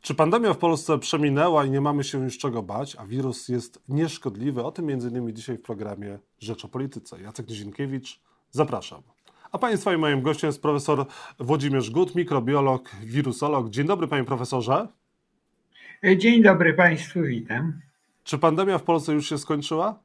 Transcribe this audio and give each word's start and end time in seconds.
Czy 0.00 0.14
pandemia 0.14 0.54
w 0.54 0.58
Polsce 0.58 0.98
przeminęła 0.98 1.64
i 1.64 1.70
nie 1.70 1.80
mamy 1.80 2.04
się 2.04 2.24
już 2.24 2.38
czego 2.38 2.62
bać, 2.62 2.96
a 2.96 3.06
wirus 3.06 3.48
jest 3.48 3.82
nieszkodliwy? 3.88 4.64
O 4.64 4.72
tym 4.72 4.90
m.in. 4.90 5.36
dzisiaj 5.36 5.56
w 5.56 5.62
programie 5.62 6.18
Rzecz 6.38 6.64
o 6.64 6.68
Polityce. 6.68 7.20
Jacek 7.20 7.48
Nizinkiewicz, 7.48 8.20
zapraszam. 8.50 9.02
A 9.52 9.58
Państwa 9.58 9.94
i 9.94 9.96
moim 9.96 10.22
gościem 10.22 10.48
jest 10.48 10.62
profesor 10.62 11.06
Włodzimierz 11.38 11.90
Gut, 11.90 12.14
mikrobiolog, 12.14 12.90
wirusolog. 13.02 13.70
Dzień 13.70 13.86
dobry 13.86 14.08
Panie 14.08 14.24
Profesorze. 14.24 14.88
Dzień 16.16 16.42
dobry 16.42 16.74
Państwu, 16.74 17.22
witam. 17.22 17.80
Czy 18.24 18.38
pandemia 18.38 18.78
w 18.78 18.82
Polsce 18.82 19.12
już 19.12 19.28
się 19.28 19.38
skończyła? 19.38 20.00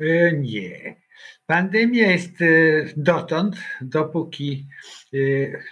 E, 0.00 0.32
nie. 0.32 0.96
Pandemia 1.46 2.10
jest 2.10 2.42
e, 2.42 2.46
dotąd, 2.96 3.56
dopóki 3.80 4.66
e, 5.14 5.16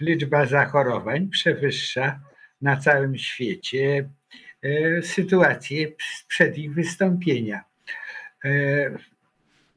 liczba 0.00 0.46
zachorowań 0.46 1.29
przewyższa 1.29 2.30
na 2.62 2.77
całym 2.77 3.18
świecie 3.18 4.08
sytuację 5.02 5.88
sprzed 6.18 6.59
ich 6.59 6.74
wystąpienia. 6.74 7.64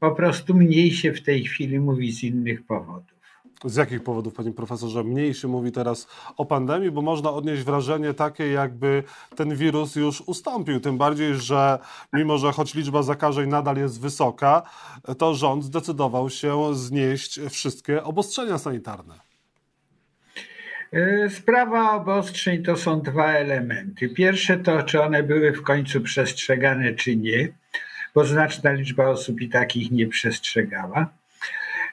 Po 0.00 0.10
prostu 0.10 0.54
mniej 0.54 0.92
się 0.92 1.12
w 1.12 1.22
tej 1.22 1.44
chwili 1.44 1.80
mówi 1.80 2.12
z 2.12 2.22
innych 2.22 2.66
powodów. 2.66 3.14
Z 3.64 3.76
jakich 3.76 4.02
powodów, 4.02 4.34
panie 4.34 4.52
profesorze, 4.52 5.04
mniej 5.04 5.34
się 5.34 5.48
mówi 5.48 5.72
teraz 5.72 6.08
o 6.36 6.44
pandemii, 6.44 6.90
bo 6.90 7.02
można 7.02 7.30
odnieść 7.30 7.62
wrażenie 7.62 8.14
takie, 8.14 8.48
jakby 8.48 9.02
ten 9.36 9.56
wirus 9.56 9.96
już 9.96 10.20
ustąpił. 10.20 10.80
Tym 10.80 10.98
bardziej, 10.98 11.34
że 11.34 11.78
mimo, 12.12 12.38
że 12.38 12.52
choć 12.52 12.74
liczba 12.74 13.02
zakażeń 13.02 13.48
nadal 13.48 13.76
jest 13.76 14.00
wysoka, 14.00 14.62
to 15.18 15.34
rząd 15.34 15.64
zdecydował 15.64 16.30
się 16.30 16.74
znieść 16.74 17.40
wszystkie 17.50 18.04
obostrzenia 18.04 18.58
sanitarne. 18.58 19.14
E, 20.94 21.30
sprawa 21.30 21.92
obostrzeń 21.92 22.62
to 22.62 22.76
są 22.76 23.00
dwa 23.00 23.32
elementy. 23.32 24.08
Pierwsze 24.08 24.56
to, 24.56 24.82
czy 24.82 25.02
one 25.02 25.22
były 25.22 25.52
w 25.52 25.62
końcu 25.62 26.00
przestrzegane, 26.00 26.94
czy 26.94 27.16
nie, 27.16 27.48
bo 28.14 28.24
znaczna 28.24 28.72
liczba 28.72 29.06
osób 29.06 29.40
i 29.40 29.48
takich 29.48 29.90
nie 29.90 30.06
przestrzegała. 30.06 31.10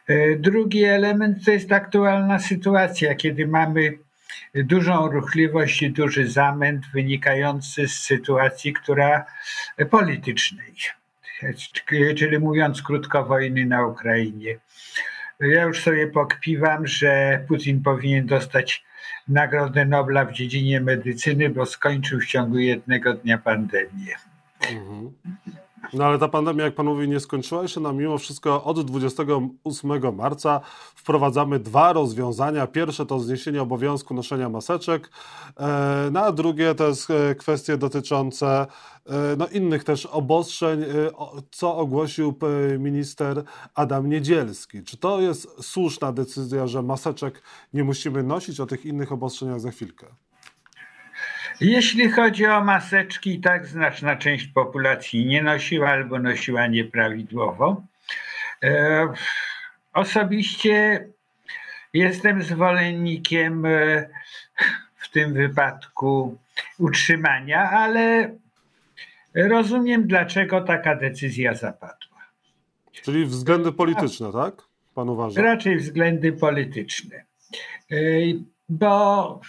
E, 0.08 0.36
drugi 0.36 0.84
element 0.84 1.46
to 1.46 1.52
jest 1.52 1.72
aktualna 1.72 2.40
sytuacja, 2.40 3.16
kiedy 3.16 3.48
mamy 3.48 3.98
dużą 4.56 5.12
ruchliwość 5.12 5.82
i 5.82 5.92
duży 5.92 6.28
zamęt 6.30 6.86
wynikający 6.94 7.88
z 7.88 7.94
sytuacji, 7.94 8.74
która 8.74 9.26
politycznej, 9.90 10.74
czyli 12.18 12.40
mówiąc 12.40 12.82
krótko, 12.82 13.26
wojny 13.26 13.66
na 13.66 13.86
Ukrainie. 13.86 14.58
Ja 15.40 15.64
już 15.64 15.84
sobie 15.84 16.08
pokpiwam, 16.08 16.88
że 16.88 17.44
Putin 17.48 17.84
powinien 17.84 18.26
dostać 18.26 18.84
Nagrodę 19.28 19.86
Nobla 19.86 20.26
w 20.26 20.34
dziedzinie 20.34 20.82
medycyny, 20.82 21.50
bo 21.50 21.66
skończył 21.66 22.20
w 22.20 22.26
ciągu 22.26 22.58
jednego 22.58 23.14
dnia 23.14 23.38
pandemię. 23.38 24.16
Mhm. 24.72 25.12
No 25.94 26.06
ale 26.06 26.20
ta 26.20 26.28
pandemia, 26.28 26.66
jak 26.66 26.76
pan 26.76 26.86
mówi, 26.86 27.10
nie 27.10 27.20
skończyła 27.20 27.68
się 27.68 27.80
nam 27.80 27.98
mimo 27.98 28.18
wszystko 28.18 28.64
od 28.64 28.86
28 28.86 30.16
marca 30.16 30.62
wprowadzamy 30.96 31.60
dwa 31.60 31.94
rozwiązania. 31.94 32.68
Pierwsze 32.68 33.06
to 33.06 33.20
zniesienie 33.20 33.62
obowiązku 33.62 34.14
noszenia 34.14 34.50
maseczek, 34.50 35.10
e, 35.60 36.10
no 36.12 36.20
a 36.20 36.32
drugie 36.32 36.76
to 36.76 36.88
jest 36.88 37.10
e, 37.10 37.36
kwestie 37.36 37.78
dotyczące 37.78 38.68
no, 39.38 39.48
innych 39.48 39.84
też 39.84 40.06
obostrzeń, 40.06 40.86
co 41.52 41.78
ogłosił 41.78 42.40
minister 42.80 43.44
Adam 43.76 44.10
Niedzielski. 44.10 44.84
Czy 44.84 44.98
to 44.98 45.22
jest 45.22 45.64
słuszna 45.64 46.12
decyzja, 46.12 46.68
że 46.68 46.82
maseczek 46.82 47.42
nie 47.74 47.84
musimy 47.84 48.24
nosić, 48.24 48.60
o 48.60 48.66
tych 48.66 48.86
innych 48.86 49.12
obostrzeniach 49.12 49.60
za 49.60 49.72
chwilkę? 49.72 50.08
Jeśli 51.62 52.12
chodzi 52.12 52.46
o 52.46 52.64
maseczki, 52.64 53.40
tak 53.40 53.68
znaczna 53.68 54.16
część 54.16 54.48
populacji 54.48 55.26
nie 55.26 55.44
nosiła 55.44 55.90
albo 55.90 56.20
nosiła 56.20 56.68
nieprawidłowo. 56.68 57.84
E, 58.64 59.08
osobiście 59.94 61.08
jestem 61.94 62.44
zwolennikiem 62.44 63.66
e, 63.66 64.10
w 64.96 65.10
tym 65.12 65.34
wypadku 65.34 66.38
utrzymania, 66.78 67.70
ale 67.70 68.32
rozumiem, 69.36 70.08
dlaczego 70.08 70.62
taka 70.62 70.96
decyzja 70.96 71.54
zapadła. 71.54 72.22
Czyli 72.92 73.26
względy 73.26 73.72
polityczne, 73.72 74.32
tak? 74.32 74.64
Pan 74.96 75.10
uważa? 75.10 75.42
Raczej 75.42 75.78
względy 75.78 76.34
polityczne. 76.34 77.16
E, 77.92 77.96
bo 78.70 79.42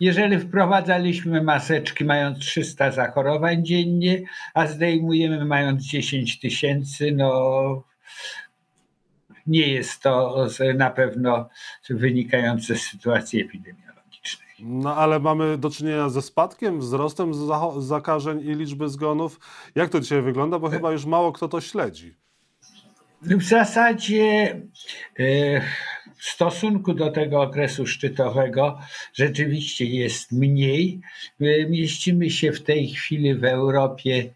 jeżeli 0.00 0.38
wprowadzaliśmy 0.38 1.42
maseczki 1.42 2.04
mając 2.04 2.38
300 2.38 2.90
zachorowań 2.90 3.64
dziennie, 3.64 4.22
a 4.54 4.66
zdejmujemy 4.66 5.44
mając 5.44 5.82
10 5.82 6.40
tysięcy, 6.40 7.12
no 7.12 7.84
nie 9.46 9.66
jest 9.68 10.02
to 10.02 10.46
na 10.74 10.90
pewno 10.90 11.48
wynikające 11.90 12.76
z 12.76 12.82
sytuacji 12.82 13.40
epidemiologicznej. 13.40 13.91
No 14.58 14.96
ale 14.96 15.20
mamy 15.20 15.58
do 15.58 15.70
czynienia 15.70 16.08
ze 16.08 16.22
spadkiem, 16.22 16.80
wzrostem 16.80 17.32
zakażeń 17.78 18.40
i 18.40 18.54
liczby 18.54 18.88
zgonów. 18.88 19.40
Jak 19.74 19.90
to 19.90 20.00
dzisiaj 20.00 20.22
wygląda? 20.22 20.58
Bo 20.58 20.68
chyba 20.68 20.92
już 20.92 21.04
mało 21.04 21.32
kto 21.32 21.48
to 21.48 21.60
śledzi. 21.60 22.14
W 23.22 23.42
zasadzie 23.42 24.60
e, 25.18 25.60
w 26.16 26.24
stosunku 26.24 26.94
do 26.94 27.10
tego 27.10 27.42
okresu 27.42 27.86
szczytowego 27.86 28.78
rzeczywiście 29.14 29.84
jest 29.84 30.32
mniej. 30.32 31.00
E, 31.40 31.66
mieścimy 31.68 32.30
się 32.30 32.52
w 32.52 32.62
tej 32.62 32.88
chwili 32.88 33.34
w 33.34 33.44
Europie 33.44 34.34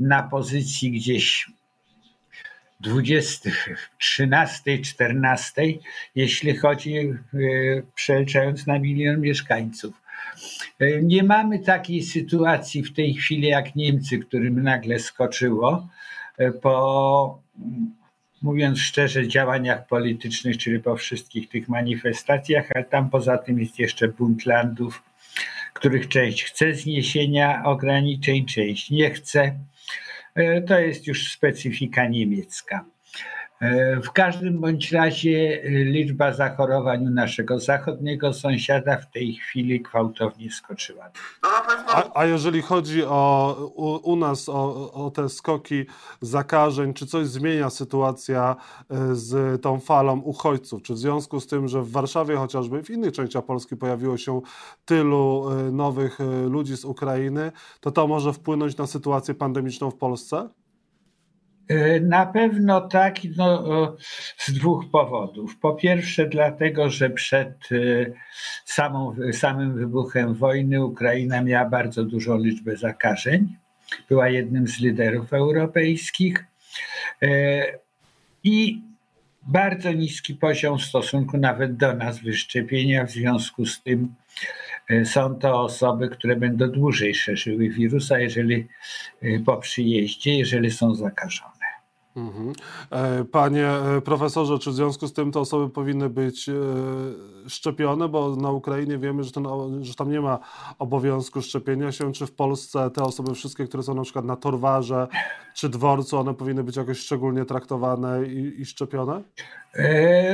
na 0.00 0.22
pozycji 0.22 0.90
gdzieś 0.90 1.50
20, 2.80 3.50
13, 3.98 4.78
14, 4.78 5.62
jeśli 6.14 6.56
chodzi, 6.56 6.96
e, 6.98 7.16
przeliczając 7.94 8.66
na 8.66 8.78
milion 8.78 9.20
mieszkańców. 9.20 9.94
Nie 11.02 11.22
mamy 11.22 11.58
takiej 11.58 12.02
sytuacji 12.02 12.82
w 12.82 12.94
tej 12.94 13.14
chwili 13.14 13.48
jak 13.48 13.76
Niemcy, 13.76 14.18
którym 14.18 14.62
nagle 14.62 14.98
skoczyło 14.98 15.88
po 16.62 17.42
mówiąc 18.42 18.78
szczerze, 18.78 19.28
działaniach 19.28 19.86
politycznych, 19.86 20.58
czyli 20.58 20.80
po 20.80 20.96
wszystkich 20.96 21.48
tych 21.48 21.68
manifestacjach, 21.68 22.68
ale 22.74 22.84
tam 22.84 23.10
poza 23.10 23.38
tym 23.38 23.60
jest 23.60 23.78
jeszcze 23.78 24.08
bunt 24.08 24.46
landów, 24.46 25.02
których 25.74 26.08
część 26.08 26.44
chce 26.44 26.74
zniesienia 26.74 27.62
ograniczeń, 27.64 28.46
część 28.46 28.90
nie 28.90 29.10
chce. 29.10 29.58
E, 30.34 30.62
to 30.62 30.80
jest 30.80 31.06
już 31.06 31.32
specyfika 31.32 32.08
niemiecka. 32.08 32.84
E, 33.60 34.00
w 34.00 34.12
każdym 34.12 34.60
bądź 34.60 34.92
razie 34.92 35.62
e, 35.64 35.68
liczba 35.68 36.32
zachorowań 36.32 37.06
u 37.06 37.10
naszego 37.10 37.60
zachodniego 37.60 38.32
sąsiada 38.32 38.96
w 38.96 39.10
tej 39.10 39.34
chwili 39.34 39.80
gwałtownie 39.80 40.50
skoczyła. 40.50 41.10
A, 41.88 42.20
a 42.20 42.24
jeżeli 42.26 42.62
chodzi 42.62 43.04
o 43.04 43.56
u, 43.74 44.12
u 44.12 44.16
nas 44.16 44.48
o, 44.48 44.92
o, 44.92 45.10
te 45.10 45.28
skoki 45.28 45.84
zakażeń, 46.20 46.94
czy 46.94 47.06
coś 47.06 47.26
zmienia 47.26 47.70
sytuacja 47.70 48.56
e, 48.90 49.14
z 49.14 49.62
tą 49.62 49.80
falą 49.80 50.20
uchodźców? 50.20 50.82
Czy 50.82 50.94
w 50.94 50.98
związku 50.98 51.40
z 51.40 51.46
tym, 51.46 51.68
że 51.68 51.82
w 51.82 51.90
Warszawie 51.90 52.36
chociażby 52.36 52.82
w 52.82 52.90
innych 52.90 53.12
częściach 53.12 53.44
Polski 53.44 53.76
pojawiło 53.76 54.16
się 54.16 54.40
tylu 54.84 55.50
nowych 55.72 56.18
ludzi 56.50 56.76
z 56.76 56.84
Ukrainy, 56.84 57.52
to 57.80 57.90
to 57.90 58.06
może 58.06 58.32
wpłynąć 58.32 58.76
na 58.76 58.86
sytuację 58.86 59.34
pandemiczną 59.34 59.90
w 59.90 59.96
Polsce? 59.96 60.48
E, 61.68 62.00
na 62.00 62.26
pewno 62.26 62.80
tak, 62.80 63.16
no, 63.36 63.96
z 64.38 64.52
dwóch 64.52 64.90
powodów. 64.90 65.56
Po 65.58 65.74
pierwsze, 65.74 66.26
dlatego, 66.26 66.90
że 66.90 67.10
przed 67.10 67.48
e, 67.72 67.76
samą, 68.64 69.16
samym 69.32 69.74
wybuchem 69.74 70.34
wojny 70.34 70.84
Ukraina 70.84 71.42
miała 71.42 71.68
bardzo 71.68 72.04
dużą 72.04 72.38
liczbę 72.38 72.76
zakażeń. 72.76 73.56
Była 74.08 74.28
jednym 74.28 74.68
z 74.68 74.80
liderów 74.80 75.32
europejskich 75.32 76.44
e, 77.22 77.62
i 78.44 78.82
bardzo 79.42 79.92
niski 79.92 80.34
poziom 80.34 80.78
w 80.78 80.82
stosunku 80.82 81.38
nawet 81.38 81.76
do 81.76 81.94
nas 81.94 82.18
wyszczepienia. 82.18 83.06
W 83.06 83.10
związku 83.10 83.66
z 83.66 83.82
tym 83.82 84.14
są 85.04 85.34
to 85.34 85.60
osoby, 85.60 86.08
które 86.08 86.36
będą 86.36 86.68
dłużej 86.68 87.14
szerzyły 87.14 87.68
wirusa, 87.68 88.18
jeżeli 88.18 88.66
po 89.46 89.56
przyjeździe, 89.56 90.38
jeżeli 90.38 90.70
są 90.70 90.94
zakażone. 90.94 91.57
Mhm. 92.18 92.52
E, 92.90 93.24
panie 93.24 93.66
e, 93.66 94.00
profesorze, 94.00 94.58
czy 94.58 94.70
w 94.70 94.74
związku 94.74 95.06
z 95.06 95.12
tym 95.12 95.32
te 95.32 95.40
osoby 95.40 95.70
powinny 95.70 96.10
być 96.10 96.48
e, 96.48 96.52
szczepione, 97.48 98.08
bo 98.08 98.36
na 98.36 98.50
Ukrainie 98.50 98.98
wiemy, 98.98 99.24
że, 99.24 99.32
ten, 99.32 99.44
że 99.80 99.94
tam 99.94 100.10
nie 100.10 100.20
ma 100.20 100.38
obowiązku 100.78 101.42
szczepienia 101.42 101.92
się. 101.92 102.12
Czy 102.12 102.26
w 102.26 102.32
Polsce 102.32 102.90
te 102.90 103.02
osoby 103.02 103.34
wszystkie, 103.34 103.64
które 103.64 103.82
są 103.82 103.94
na 103.94 104.02
przykład 104.02 104.24
na 104.24 104.36
Torwarze 104.36 105.06
czy 105.54 105.68
dworcu, 105.68 106.18
one 106.18 106.34
powinny 106.34 106.64
być 106.64 106.76
jakoś 106.76 106.98
szczególnie 106.98 107.44
traktowane 107.44 108.26
i, 108.26 108.60
i 108.60 108.66
szczepione? 108.66 109.22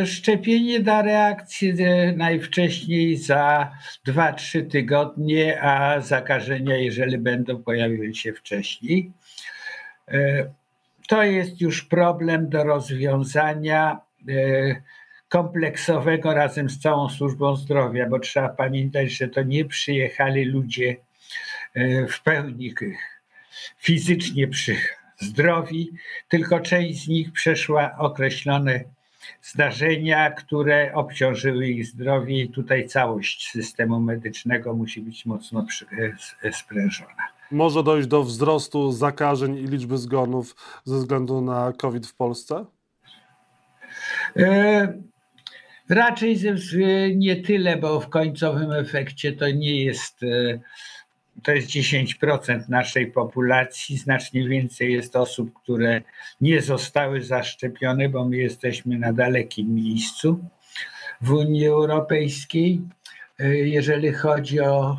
Szczepienie 0.04 0.80
da 0.80 1.02
reakcję 1.02 1.74
najwcześniej 2.16 3.16
za 3.16 3.70
2-3 4.08 4.70
tygodnie, 4.70 5.62
a 5.62 6.00
zakażenia, 6.00 6.76
jeżeli 6.76 7.18
będą, 7.18 7.62
pojawiły 7.62 8.14
się 8.14 8.32
wcześniej 8.32 9.12
to 11.08 11.22
jest 11.22 11.60
już 11.60 11.84
problem 11.84 12.48
do 12.48 12.64
rozwiązania 12.64 14.00
e, 14.28 14.82
kompleksowego 15.28 16.34
razem 16.34 16.70
z 16.70 16.78
całą 16.78 17.08
służbą 17.08 17.56
zdrowia, 17.56 18.08
bo 18.08 18.18
trzeba 18.18 18.48
pamiętać, 18.48 19.12
że 19.12 19.28
to 19.28 19.42
nie 19.42 19.64
przyjechali 19.64 20.44
ludzie 20.44 20.96
e, 21.74 22.06
w 22.06 22.22
pełni 22.22 22.74
fizycznie 23.78 24.48
przy 24.48 24.76
zdrowi, 25.18 25.90
tylko 26.28 26.60
część 26.60 27.04
z 27.04 27.08
nich 27.08 27.32
przeszła 27.32 27.96
określone 27.98 28.84
zdarzenia, 29.42 30.30
które 30.30 30.94
obciążyły 30.94 31.68
ich 31.68 31.86
zdrowie 31.86 32.42
i 32.42 32.48
tutaj 32.48 32.88
całość 32.88 33.50
systemu 33.50 34.00
medycznego 34.00 34.74
musi 34.74 35.00
być 35.00 35.26
mocno 35.26 35.66
e, 36.42 36.52
sprężona 36.52 37.28
może 37.54 37.82
dojść 37.82 38.08
do 38.08 38.22
wzrostu 38.22 38.92
zakażeń 38.92 39.56
i 39.56 39.64
liczby 39.64 39.98
zgonów 39.98 40.56
ze 40.84 40.96
względu 40.96 41.40
na 41.40 41.72
COVID 41.72 42.06
w 42.06 42.14
Polsce? 42.14 42.64
E, 44.36 44.98
raczej 45.88 46.38
nie 47.16 47.36
tyle, 47.36 47.76
bo 47.76 48.00
w 48.00 48.08
końcowym 48.08 48.72
efekcie 48.72 49.32
to 49.32 49.50
nie 49.50 49.84
jest. 49.84 50.22
E, 50.22 50.60
to 51.42 51.52
jest 51.52 51.68
10% 51.68 52.68
naszej 52.68 53.06
populacji. 53.06 53.98
Znacznie 53.98 54.48
więcej 54.48 54.92
jest 54.92 55.16
osób, 55.16 55.52
które 55.62 56.02
nie 56.40 56.62
zostały 56.62 57.22
zaszczepione, 57.22 58.08
bo 58.08 58.24
my 58.24 58.36
jesteśmy 58.36 58.98
na 58.98 59.12
dalekim 59.12 59.74
miejscu 59.74 60.44
w 61.20 61.32
Unii 61.32 61.66
Europejskiej. 61.66 62.82
E, 63.38 63.54
jeżeli 63.56 64.12
chodzi 64.12 64.60
o 64.60 64.96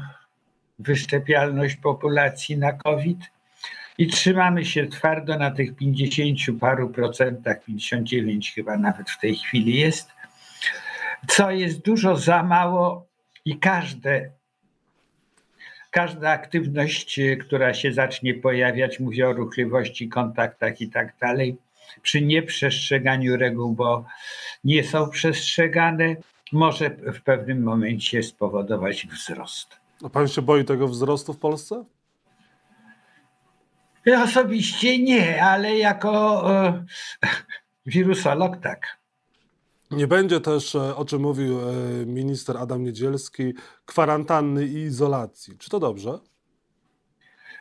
wyszczepialność 0.79 1.75
populacji 1.75 2.57
na 2.57 2.73
COVID 2.73 3.19
i 3.97 4.07
trzymamy 4.07 4.65
się 4.65 4.87
twardo 4.87 5.37
na 5.37 5.51
tych 5.51 5.75
50 5.75 6.59
paru 6.59 6.89
procentach, 6.89 7.63
59 7.63 8.53
chyba 8.55 8.77
nawet 8.77 9.09
w 9.09 9.19
tej 9.19 9.35
chwili 9.35 9.79
jest, 9.79 10.11
co 11.27 11.51
jest 11.51 11.85
dużo 11.85 12.15
za 12.15 12.43
mało 12.43 13.07
i 13.45 13.59
każde, 13.59 14.31
każda 15.91 16.29
aktywność, 16.29 17.19
która 17.41 17.73
się 17.73 17.93
zacznie 17.93 18.33
pojawiać, 18.33 18.99
mówię 18.99 19.29
o 19.29 19.33
ruchliwości, 19.33 20.09
kontaktach 20.09 20.81
i 20.81 20.89
tak 20.89 21.13
dalej, 21.21 21.57
przy 22.01 22.21
nieprzestrzeganiu 22.21 23.37
reguł, 23.37 23.73
bo 23.73 24.05
nie 24.63 24.83
są 24.83 25.09
przestrzegane, 25.09 26.15
może 26.51 26.89
w 26.89 27.21
pewnym 27.21 27.63
momencie 27.63 28.23
spowodować 28.23 29.07
wzrost. 29.07 29.84
A 30.05 30.09
pan 30.09 30.27
się 30.27 30.41
boi 30.41 30.65
tego 30.65 30.87
wzrostu 30.87 31.33
w 31.33 31.37
Polsce? 31.37 31.85
Ja 34.05 34.23
osobiście 34.23 34.99
nie, 34.99 35.43
ale 35.43 35.77
jako 35.77 36.43
e, 36.65 36.85
wirusolog 37.85 38.57
tak. 38.57 38.97
Nie 39.91 40.07
będzie 40.07 40.41
też, 40.41 40.75
e, 40.75 40.95
o 40.95 41.05
czym 41.05 41.21
mówił 41.21 41.59
e, 41.59 41.73
minister 42.05 42.57
Adam 42.57 42.83
Niedzielski, 42.83 43.53
kwarantanny 43.85 44.65
i 44.65 44.73
izolacji. 44.73 45.57
Czy 45.57 45.69
to 45.69 45.79
dobrze? 45.79 46.19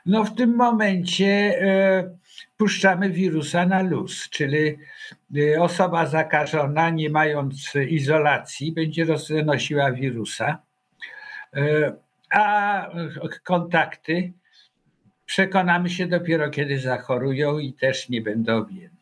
No 0.06 0.24
w 0.24 0.34
tym 0.34 0.56
momencie 0.56 1.60
e, 1.60 2.16
puszczamy 2.56 3.10
wirusa 3.10 3.66
na 3.66 3.82
luz, 3.82 4.28
czyli 4.30 4.78
e, 5.36 5.62
osoba 5.62 6.06
zakażona, 6.06 6.90
nie 6.90 7.10
mając 7.10 7.72
izolacji, 7.88 8.72
będzie 8.72 9.04
roznosiła 9.04 9.92
wirusa. 9.92 10.58
E, 11.56 12.04
a 12.30 12.90
kontakty 13.44 14.32
przekonamy 15.26 15.90
się 15.90 16.06
dopiero, 16.06 16.50
kiedy 16.50 16.78
zachorują 16.78 17.58
i 17.58 17.72
też 17.72 18.08
nie 18.08 18.22
będą 18.22 18.56
objęte. 18.56 18.94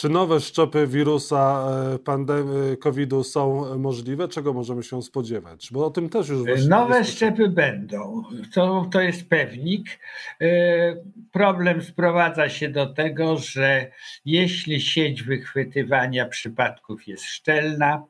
Czy 0.00 0.08
nowe 0.08 0.40
szczepy 0.40 0.86
wirusa 0.86 1.68
e, 1.94 1.98
pandemii 1.98 2.76
COVID-u 2.76 3.24
są 3.24 3.78
możliwe? 3.78 4.28
Czego 4.28 4.52
możemy 4.52 4.82
się 4.82 5.02
spodziewać? 5.02 5.68
Bo 5.72 5.86
o 5.86 5.90
tym 5.90 6.08
też 6.08 6.28
już 6.28 6.66
Nowe 6.68 7.04
szczepy 7.04 7.48
będą. 7.48 8.22
To, 8.54 8.86
to 8.92 9.00
jest 9.00 9.28
pewnik. 9.28 9.98
E, 10.40 10.46
problem 11.32 11.82
sprowadza 11.82 12.48
się 12.48 12.68
do 12.68 12.86
tego, 12.86 13.36
że 13.36 13.90
jeśli 14.24 14.80
sieć 14.80 15.22
wychwytywania 15.22 16.26
przypadków 16.26 17.08
jest 17.08 17.24
szczelna, 17.24 18.02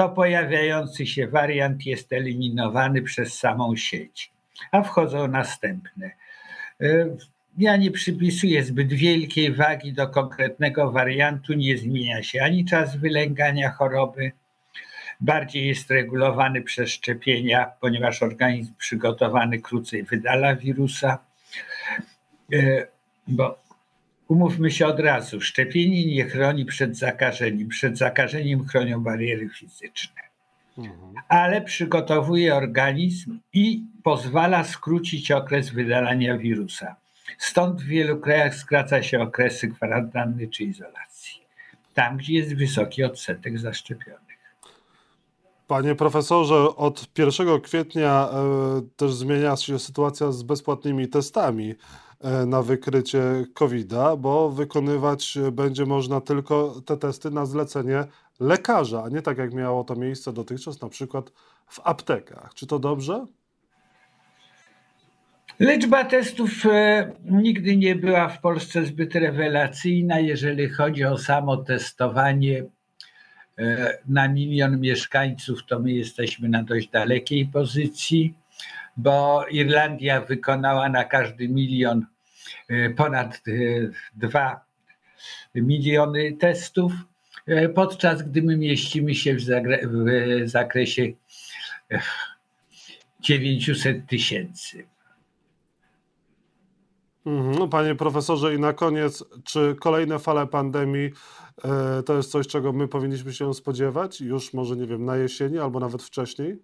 to 0.00 0.08
pojawiający 0.08 1.06
się 1.06 1.26
wariant 1.26 1.86
jest 1.86 2.12
eliminowany 2.12 3.02
przez 3.02 3.38
samą 3.38 3.76
sieć, 3.76 4.30
a 4.72 4.82
wchodzą 4.82 5.28
następne. 5.28 6.10
E, 6.80 7.06
ja 7.58 7.76
nie 7.76 7.90
przypisuję 7.90 8.64
zbyt 8.64 8.92
wielkiej 8.92 9.54
wagi 9.54 9.92
do 9.92 10.08
konkretnego 10.08 10.90
wariantu, 10.90 11.52
nie 11.52 11.78
zmienia 11.78 12.22
się 12.22 12.42
ani 12.42 12.64
czas 12.64 12.96
wylęgania 12.96 13.70
choroby, 13.70 14.32
bardziej 15.20 15.68
jest 15.68 15.90
regulowany 15.90 16.62
przez 16.62 16.90
szczepienia, 16.90 17.70
ponieważ 17.80 18.22
organizm 18.22 18.74
przygotowany 18.78 19.58
krócej 19.58 20.02
wydala 20.02 20.56
wirusa, 20.56 21.18
e, 22.52 22.86
bo 23.28 23.58
Umówmy 24.30 24.70
się 24.70 24.86
od 24.86 25.00
razu, 25.00 25.40
szczepienie 25.40 26.06
nie 26.06 26.24
chroni 26.24 26.64
przed 26.64 26.98
zakażeniem. 26.98 27.68
Przed 27.68 27.98
zakażeniem 27.98 28.66
chronią 28.66 29.00
bariery 29.00 29.48
fizyczne. 29.48 30.22
Mhm. 30.78 31.14
Ale 31.28 31.62
przygotowuje 31.62 32.54
organizm 32.54 33.38
i 33.52 33.84
pozwala 34.02 34.64
skrócić 34.64 35.30
okres 35.30 35.70
wydalania 35.70 36.38
wirusa. 36.38 36.96
Stąd 37.38 37.82
w 37.82 37.84
wielu 37.84 38.20
krajach 38.20 38.54
skraca 38.54 39.02
się 39.02 39.20
okresy 39.20 39.68
kwarantanny 39.68 40.48
czy 40.48 40.64
izolacji. 40.64 41.40
Tam, 41.94 42.16
gdzie 42.16 42.34
jest 42.34 42.56
wysoki 42.56 43.04
odsetek 43.04 43.58
zaszczepionych. 43.58 44.38
Panie 45.66 45.94
profesorze, 45.94 46.76
od 46.76 47.18
1 47.18 47.60
kwietnia 47.60 48.28
e, 48.32 48.82
też 48.96 49.12
zmienia 49.12 49.56
się 49.56 49.78
sytuacja 49.78 50.32
z 50.32 50.42
bezpłatnymi 50.42 51.08
testami. 51.08 51.74
E, 52.24 52.46
na 52.46 52.62
wykrycie 52.62 53.22
COVID-a, 53.54 54.16
bo 54.16 54.50
wykonywać 54.50 55.38
będzie 55.52 55.86
można 55.86 56.20
tylko 56.20 56.82
te 56.86 56.96
testy 56.96 57.30
na 57.30 57.46
zlecenie 57.46 58.04
lekarza, 58.40 59.02
a 59.04 59.08
nie 59.08 59.22
tak 59.22 59.38
jak 59.38 59.54
miało 59.54 59.84
to 59.84 59.96
miejsce 59.96 60.32
dotychczas, 60.32 60.80
na 60.80 60.88
przykład 60.88 61.30
w 61.66 61.80
aptekach. 61.84 62.54
Czy 62.54 62.66
to 62.66 62.78
dobrze? 62.78 63.26
Liczba 65.60 66.04
testów 66.04 66.66
e, 66.66 67.12
nigdy 67.24 67.76
nie 67.76 67.96
była 67.96 68.28
w 68.28 68.40
Polsce 68.40 68.86
zbyt 68.86 69.14
rewelacyjna, 69.14 70.20
jeżeli 70.20 70.68
chodzi 70.68 71.04
o 71.04 71.18
samo 71.18 71.56
testowanie 71.56 72.64
e, 73.58 73.98
na 74.08 74.28
milion 74.28 74.80
mieszkańców, 74.80 75.66
to 75.66 75.78
my 75.78 75.92
jesteśmy 75.92 76.48
na 76.48 76.62
dość 76.62 76.88
dalekiej 76.88 77.46
pozycji 77.46 78.34
bo 79.02 79.44
Irlandia 79.50 80.20
wykonała 80.20 80.88
na 80.88 81.04
każdy 81.04 81.48
milion 81.48 82.06
e, 82.68 82.90
ponad 82.90 83.42
2 84.14 84.60
e, 85.54 85.60
miliony 85.60 86.32
testów, 86.32 86.92
e, 87.46 87.68
podczas 87.68 88.22
gdy 88.22 88.42
my 88.42 88.56
mieścimy 88.56 89.14
się 89.14 89.36
w, 89.36 89.40
w 89.44 90.48
zakresie 90.48 91.12
900 93.20 94.06
tysięcy. 94.06 94.86
Mhm. 97.26 97.54
No, 97.58 97.68
panie 97.68 97.94
profesorze, 97.94 98.54
i 98.54 98.58
na 98.58 98.72
koniec, 98.72 99.24
czy 99.44 99.76
kolejne 99.80 100.18
fale 100.18 100.46
pandemii 100.46 101.10
to 102.06 102.16
jest 102.16 102.30
coś, 102.30 102.46
czego 102.46 102.72
my 102.72 102.88
powinniśmy 102.88 103.32
się 103.32 103.54
spodziewać 103.54 104.20
już 104.20 104.54
może, 104.54 104.76
nie 104.76 104.86
wiem, 104.86 105.04
na 105.04 105.16
jesieni 105.16 105.58
albo 105.58 105.80
nawet 105.80 106.02
wcześniej? 106.02 106.58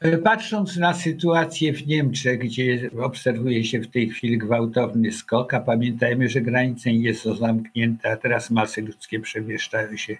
E, 0.00 0.18
patrząc 0.18 0.76
na 0.76 0.94
sytuację 0.94 1.72
w 1.72 1.86
Niemczech, 1.86 2.38
gdzie 2.38 2.90
obserwuje 3.02 3.64
się 3.64 3.80
w 3.80 3.90
tej 3.90 4.08
chwili 4.08 4.38
gwałtowny 4.38 5.12
skok, 5.12 5.54
a 5.54 5.60
pamiętajmy, 5.60 6.28
że 6.28 6.40
granica 6.40 6.90
nie 6.90 6.98
jest 6.98 7.24
zamknięta, 7.24 8.10
a 8.10 8.16
teraz 8.16 8.50
masy 8.50 8.82
ludzkie 8.82 9.20
przemieszczają 9.20 9.96
się 9.96 10.16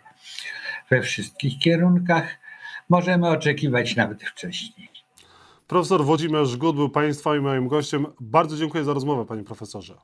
we 0.91 1.03
wszystkich 1.03 1.59
kierunkach, 1.59 2.39
możemy 2.89 3.29
oczekiwać 3.29 3.97
nawet 3.97 4.23
wcześniej. 4.23 4.89
Profesor 5.67 6.05
Włodzimierz 6.05 6.57
Gut 6.57 6.77
był 6.77 6.89
Państwa 6.89 7.37
i 7.37 7.41
moim 7.41 7.69
gościem. 7.69 8.07
Bardzo 8.21 8.57
dziękuję 8.57 8.85
za 8.85 8.95
rozmowę, 8.95 9.27
Panie 9.27 9.45
Profesorze. 9.45 9.95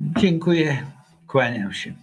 Dziękuję. 0.00 0.86
Kłaniam 1.26 1.72
się. 1.72 1.94